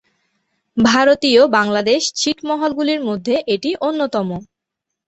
ভারতীয়-বাংলাদেশ 0.77 2.01
ছিটমহল 2.15 2.71
গুলির 2.77 3.01
মধ্যে 3.09 3.35
এটি 3.53 3.69
অন্যতম। 3.81 4.29